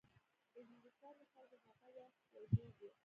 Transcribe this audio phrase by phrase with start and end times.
[0.53, 2.91] د هندوستان د خلکو هغه وخت یو دود و.